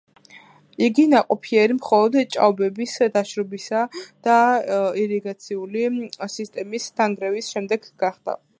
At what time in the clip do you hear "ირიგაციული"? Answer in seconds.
5.03-5.87